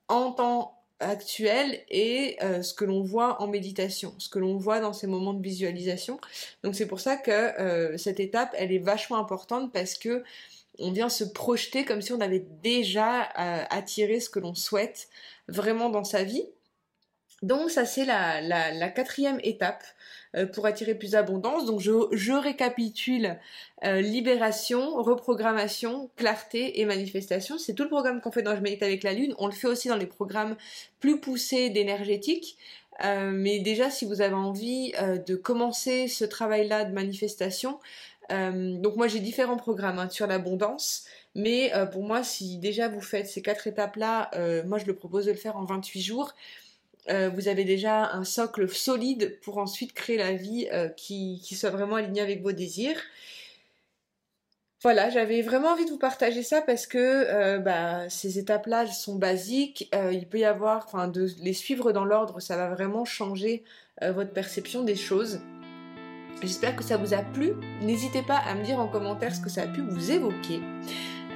en 0.09 0.33
temps 0.33 0.79
actuel 1.01 1.81
et 1.91 2.37
euh, 2.43 2.63
ce 2.63 2.73
que 2.75 2.85
l'on 2.85 3.03
voit 3.03 3.43
en 3.43 3.47
méditation, 3.47 4.15
ce 4.19 4.29
que 4.29 4.39
l'on 4.39 4.57
voit 4.57 4.81
dans 4.81 4.93
ces 4.93 5.07
moments 5.07 5.35
de 5.35 5.43
visualisation. 5.43 6.21
Donc 6.63 6.75
c'est 6.75 6.87
pour 6.87 7.01
ça 7.01 7.17
que 7.17 7.31
euh, 7.31 7.97
cette 7.99 8.21
étape, 8.21 8.55
elle 8.57 8.73
est 8.73 8.79
vachement 8.79 9.19
importante 9.19 9.73
parce 9.73 9.95
que 9.95 10.23
on 10.79 10.91
vient 10.91 11.09
se 11.09 11.25
projeter 11.25 11.85
comme 11.85 12.03
si 12.03 12.13
on 12.13 12.21
avait 12.21 12.45
déjà 12.65 13.21
attiré 13.71 14.19
ce 14.19 14.29
que 14.29 14.41
l'on 14.41 14.57
souhaite 14.57 15.09
vraiment 15.47 15.89
dans 15.89 16.03
sa 16.03 16.25
vie. 16.25 16.45
Donc 17.45 17.71
ça 17.71 17.85
c'est 17.85 18.07
la, 18.07 18.89
quatrième 18.89 19.39
étape 19.43 19.85
euh, 20.35 20.47
pour 20.47 20.65
attirer 20.65 20.95
plus 20.95 21.11
d'abondance. 21.11 21.67
Donc 21.67 21.79
je, 21.81 22.33
récapitule 22.33 23.37
euh, 23.85 24.01
libération, 24.01 24.95
reprogrammation, 25.03 26.09
clarté 26.17 26.81
et 26.81 26.87
manifestation. 26.87 27.59
C'est 27.59 27.75
tout 27.75 27.83
le 27.83 27.91
programme 27.91 28.23
qu'on 28.23 28.33
fait 28.33 28.41
dans 28.41 28.57
Je 28.57 28.63
médite 28.63 28.83
avec 28.83 29.03
la 29.03 29.13
lune. 29.13 29.35
On 29.37 29.47
le 29.47 29.53
fait 29.53 29.67
aussi 29.67 29.89
dans 29.89 29.97
les 29.97 30.07
programmes 30.07 30.57
plus 31.01 31.21
poussés 31.21 31.69
d'énergétique. 31.69 32.57
Euh, 33.05 33.31
mais 33.31 33.59
déjà 33.59 33.91
si 33.91 34.07
vous 34.07 34.23
avez 34.23 34.35
envie 34.35 34.93
de 35.27 35.35
commencer 35.37 36.09
ce 36.09 36.25
travail-là 36.25 36.85
de 36.85 36.95
manifestation, 36.95 37.79
donc 38.31 38.97
moi 38.97 39.07
j'ai 39.07 39.21
différents 39.21 39.59
programmes 39.59 39.99
hein, 39.99 40.09
sur 40.09 40.27
l'abondance. 40.27 41.05
Mais 41.35 41.73
pour 41.93 42.05
moi, 42.05 42.23
si 42.23 42.57
déjà 42.59 42.89
vous 42.89 43.03
faites 43.03 43.27
ces 43.27 43.43
quatre 43.43 43.67
étapes-là, 43.67 44.31
moi 44.65 44.79
je 44.79 44.87
le 44.87 44.95
propose 44.95 45.27
de 45.27 45.33
le 45.33 45.37
faire 45.37 45.59
en 45.59 45.65
28 45.65 46.01
jours. 46.01 46.33
Euh, 47.11 47.29
vous 47.29 47.49
avez 47.49 47.65
déjà 47.65 48.13
un 48.13 48.25
socle 48.25 48.69
solide 48.69 49.39
pour 49.43 49.59
ensuite 49.59 49.93
créer 49.93 50.17
la 50.17 50.33
vie 50.33 50.69
euh, 50.73 50.89
qui, 50.89 51.39
soit 51.55 51.71
vraiment 51.71 51.97
alignée 51.97 52.23
avec 52.23 52.43
vos 52.43 52.53
désirs. 52.53 53.01
Voilà, 54.83 55.09
j'avais 55.09 55.41
vraiment 55.41 55.69
envie 55.69 55.87
de 55.87 55.91
vous 55.91 55.99
partager 55.99 56.43
ça 56.43 56.61
parce 56.61 56.87
que 56.87 56.99
euh, 56.99 57.59
bah, 57.59 58.09
ces 58.11 58.39
étapes-là 58.39 58.87
sont 58.87 59.17
basiques. 59.17 59.91
il 60.13 60.29
peut 60.29 60.39
y 60.39 60.45
avoir, 60.45 60.85
enfin, 60.87 61.09
de 61.09 61.27
les 61.43 61.55
suivre 61.55 61.93
dans 61.93 62.05
l'ordre, 62.05 62.41
ça 62.41 62.57
va 62.57 62.69
vraiment 62.69 63.05
changer 63.05 63.65
votre 64.03 64.33
perception 64.33 64.83
des 64.83 64.97
choses. 64.97 65.41
J'espère 66.43 66.77
que 66.77 66.85
ça 66.85 66.99
vous 66.99 67.15
a 67.15 67.23
plu. 67.23 67.53
N'hésitez 67.81 68.21
pas 68.21 68.37
à 68.37 68.55
me 68.55 68.65
dire 68.65 68.79
en 68.79 68.89
commentaire 68.89 69.35
ce 69.35 69.41
que 69.41 69.49
ça 69.49 69.63
a 69.63 69.67
pu 69.67 69.81
vous 69.81 70.11
évoquer. 70.11 70.61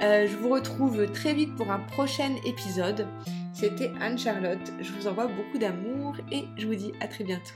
je 0.01 0.35
vous 0.35 0.49
retrouve 0.49 1.11
très 1.11 1.33
vite 1.33 1.55
pour 1.55 1.71
un 1.71 1.79
prochain 1.79 2.35
épisode. 2.45 3.07
C'était 3.53 3.91
Anne-Charlotte. 3.99 4.71
Je 4.79 4.91
vous 4.91 5.07
envoie 5.07 5.27
beaucoup 5.27 5.57
d'amour 5.57 6.15
et 6.31 6.45
je 6.57 6.67
vous 6.67 6.75
dis 6.75 6.93
à 7.01 7.07
très 7.07 7.23
bientôt. 7.23 7.55